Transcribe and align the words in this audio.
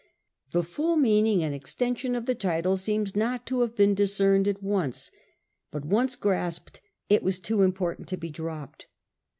The 0.49 0.63
full 0.63 0.95
meaning 0.95 1.43
and 1.43 1.53
extension 1.53 2.15
of 2.15 2.25
the 2.25 2.33
title 2.33 2.75
seems 2.75 3.15
not 3.15 3.45
to 3.45 3.61
have 3.61 3.75
been 3.75 3.93
discerned 3.93 4.47
at 4.47 4.63
once, 4.63 5.11
but 5.69 5.85
once 5.85 6.15
grasped 6.15 6.81
it 7.07 7.21
was 7.21 7.39
too 7.39 7.61
important 7.61 8.07
to 8.07 8.17
be 8.17 8.31
dropped. 8.31 8.87